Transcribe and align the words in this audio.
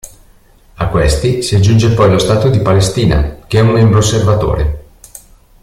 A 0.77 0.87
questi 0.87 1.43
si 1.43 1.53
aggiunge 1.53 1.93
poi 1.93 2.09
lo 2.09 2.17
Stato 2.17 2.49
di 2.49 2.57
Palestina, 2.59 3.43
che 3.45 3.59
è 3.59 3.61
un 3.61 3.69
membro 3.69 3.99
osservatore. 3.99 4.85